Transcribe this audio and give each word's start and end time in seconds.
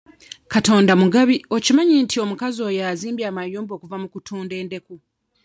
Katonda 0.53 0.93
mugabi 1.01 1.35
okimanyi 1.55 1.95
nti 2.03 2.15
omukazi 2.23 2.59
oyo 2.69 2.81
azimbye 2.91 3.25
amayumba 3.31 3.71
okuva 3.77 3.95
mu 4.01 4.07
kutunda 4.13 4.53
endeku? 4.61 4.95